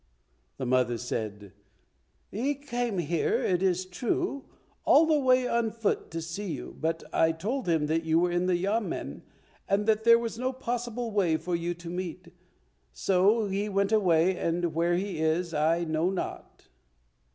[0.57, 1.53] The mother said,
[2.31, 4.45] "He came here, it is true,
[4.83, 8.31] all the way on foot to see you, but I told him that you were
[8.31, 9.21] in the yamen
[9.69, 12.29] and that there was no possible way for you to meet,
[12.91, 16.67] so he went away and where he is I know not."